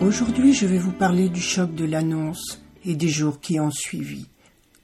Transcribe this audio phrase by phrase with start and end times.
[0.00, 4.26] Aujourd'hui, je vais vous parler du choc de l'annonce et des jours qui ont suivi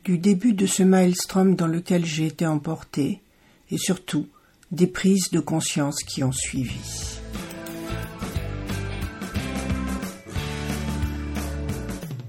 [0.05, 3.23] du début de ce maelstrom dans lequel j'ai été emporté,
[3.71, 4.29] et surtout
[4.71, 6.77] des prises de conscience qui ont suivi.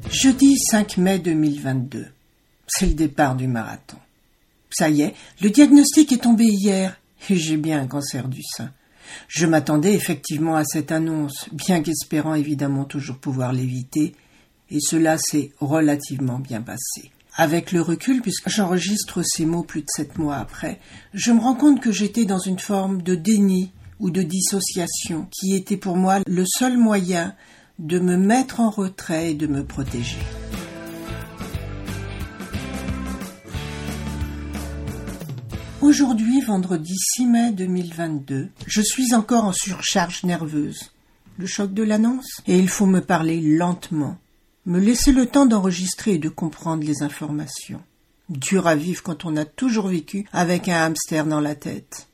[0.09, 2.05] Jeudi 5 mai 2022.
[2.65, 3.97] C'est le départ du marathon.
[4.71, 6.97] Ça y est, le diagnostic est tombé hier,
[7.29, 8.71] et j'ai bien un cancer du sein.
[9.27, 14.15] Je m'attendais effectivement à cette annonce, bien qu'espérant évidemment toujours pouvoir l'éviter,
[14.71, 17.11] et cela s'est relativement bien passé.
[17.37, 20.79] Avec le recul, puisque j'enregistre ces mots plus de sept mois après,
[21.13, 25.53] je me rends compte que j'étais dans une forme de déni ou de dissociation qui
[25.53, 27.35] était pour moi le seul moyen
[27.77, 30.17] de me mettre en retrait et de me protéger.
[35.81, 40.93] Aujourd'hui, vendredi 6 mai 2022, je suis encore en surcharge nerveuse.
[41.37, 42.41] Le choc de l'annonce?
[42.47, 44.17] Et il faut me parler lentement,
[44.65, 47.81] me laisser le temps d'enregistrer et de comprendre les informations.
[48.29, 52.07] Dur à vivre quand on a toujours vécu avec un hamster dans la tête.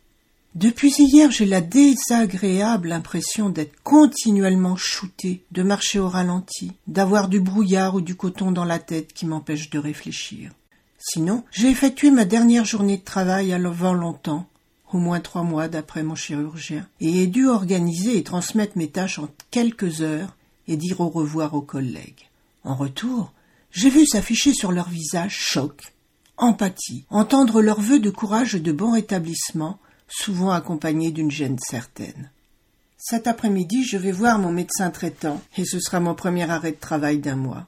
[0.53, 7.39] Depuis hier, j'ai la désagréable impression d'être continuellement shooté, de marcher au ralenti, d'avoir du
[7.39, 10.51] brouillard ou du coton dans la tête qui m'empêche de réfléchir.
[10.99, 14.45] Sinon, j'ai effectué ma dernière journée de travail avant longtemps,
[14.91, 19.19] au moins trois mois d'après mon chirurgien, et ai dû organiser et transmettre mes tâches
[19.19, 20.35] en quelques heures
[20.67, 22.27] et dire au revoir aux collègues.
[22.63, 23.33] En retour,
[23.71, 25.93] j'ai vu s'afficher sur leur visage choc,
[26.37, 32.29] empathie, entendre leurs vœux de courage et de bon rétablissement, souvent accompagnés d'une gêne certaine.
[32.97, 36.77] Cet après-midi, je vais voir mon médecin traitant, et ce sera mon premier arrêt de
[36.77, 37.67] travail d'un mois.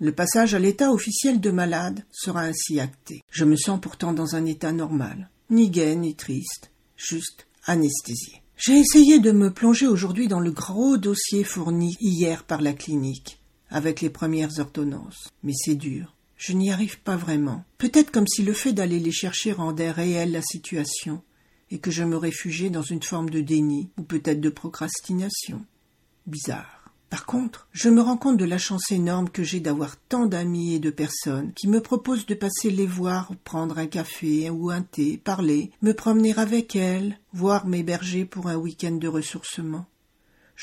[0.00, 3.22] Le passage à l'état officiel de malade sera ainsi acté.
[3.30, 8.42] Je me sens pourtant dans un état normal, ni gai ni triste, juste anesthésié.
[8.56, 13.41] J'ai essayé de me plonger aujourd'hui dans le gros dossier fourni hier par la clinique
[13.72, 15.28] avec les premières ordonnances.
[15.42, 16.14] Mais c'est dur.
[16.36, 17.64] Je n'y arrive pas vraiment.
[17.78, 21.22] Peut-être comme si le fait d'aller les chercher rendait réelle la situation,
[21.70, 25.64] et que je me réfugiais dans une forme de déni, ou peut-être de procrastination.
[26.26, 26.82] Bizarre.
[27.12, 30.74] Par contre, je me rends compte de la chance énorme que j'ai d'avoir tant d'amis
[30.74, 34.80] et de personnes qui me proposent de passer les voir, prendre un café ou un
[34.80, 39.84] thé, parler, me promener avec elles, voire m'héberger pour un week-end de ressourcement.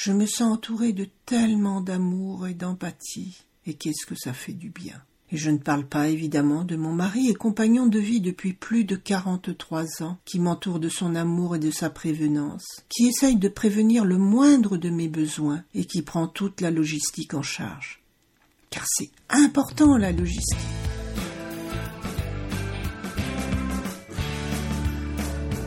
[0.02, 4.70] Je me sens entourée de tellement d'amour et d'empathie, et qu'est-ce que ça fait du
[4.70, 4.96] bien.
[5.30, 8.86] Et je ne parle pas évidemment de mon mari et compagnon de vie depuis plus
[8.86, 13.50] de quarante-trois ans, qui m'entoure de son amour et de sa prévenance, qui essaye de
[13.50, 18.02] prévenir le moindre de mes besoins et qui prend toute la logistique en charge.
[18.70, 20.58] Car c'est important la logistique.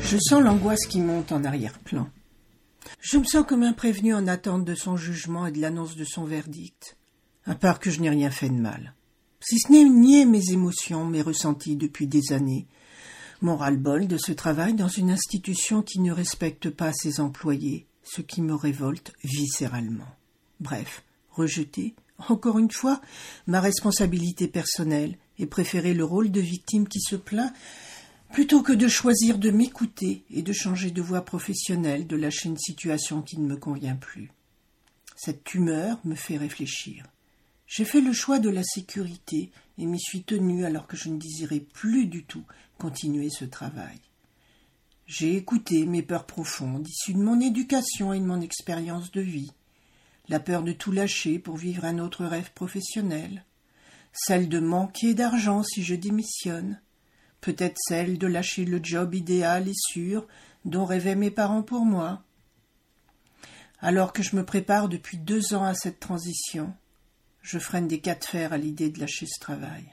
[0.01, 2.09] Je sens l'angoisse qui monte en arrière-plan.
[3.03, 6.05] Je me sens comme un prévenu en attente de son jugement et de l'annonce de
[6.05, 6.97] son verdict,
[7.47, 8.95] à part que je n'ai rien fait de mal.
[9.41, 12.69] Si ce n'est nier mes émotions, mes ressentis depuis des années,
[13.41, 18.21] mon ras-le-bol de ce travail dans une institution qui ne respecte pas ses employés, ce
[18.21, 20.07] qui me révolte viscéralement.
[20.61, 21.03] Bref,
[21.33, 21.97] rejeter,
[22.29, 23.01] encore une fois,
[23.49, 27.53] ma responsabilité personnelle et préférer le rôle de victime qui se plaint
[28.33, 32.57] Plutôt que de choisir de m'écouter et de changer de voie professionnelle, de lâcher une
[32.57, 34.31] situation qui ne me convient plus.
[35.17, 37.05] Cette tumeur me fait réfléchir.
[37.67, 41.19] J'ai fait le choix de la sécurité et m'y suis tenu alors que je ne
[41.19, 42.45] désirais plus du tout
[42.79, 44.01] continuer ce travail.
[45.07, 49.53] J'ai écouté mes peurs profondes, issues de mon éducation et de mon expérience de vie.
[50.29, 53.45] La peur de tout lâcher pour vivre un autre rêve professionnel.
[54.15, 56.81] Celle de manquer d'argent si je démissionne.
[57.43, 60.27] Peut-être celle de lâcher le job idéal et sûr
[60.65, 62.23] dont rêvaient mes parents pour moi.
[63.81, 66.73] Alors que je me prépare depuis deux ans à cette transition,
[67.41, 69.85] je freine des cas de fer à l'idée de lâcher ce travail.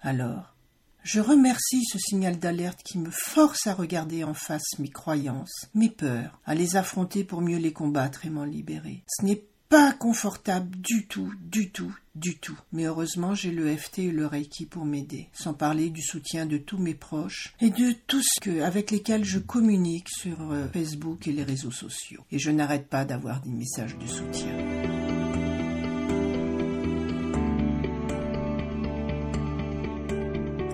[0.00, 0.56] Alors,
[1.02, 5.90] je remercie ce signal d'alerte qui me force à regarder en face mes croyances, mes
[5.90, 9.04] peurs, à les affronter pour mieux les combattre et m'en libérer.
[9.08, 12.58] Ce n'est pas confortable du tout, du tout, du tout.
[12.72, 16.58] Mais heureusement, j'ai le FT et le Reiki pour m'aider, sans parler du soutien de
[16.58, 21.32] tous mes proches et de tous ceux avec lesquels je communique sur euh, Facebook et
[21.32, 22.20] les réseaux sociaux.
[22.32, 24.56] Et je n'arrête pas d'avoir des messages de soutien.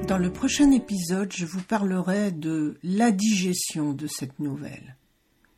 [0.08, 4.96] Dans le prochain épisode, je vous parlerai de la digestion de cette nouvelle,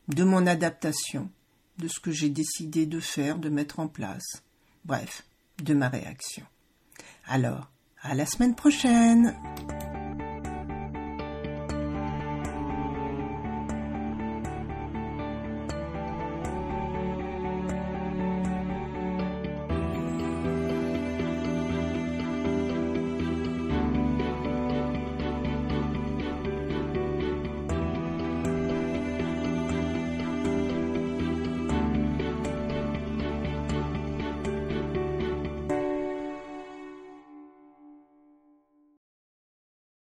[0.09, 1.31] de mon adaptation,
[1.79, 4.43] de ce que j'ai décidé de faire, de mettre en place,
[4.85, 5.25] bref,
[5.63, 6.45] de ma réaction.
[7.27, 7.71] Alors,
[8.03, 9.35] à la semaine prochaine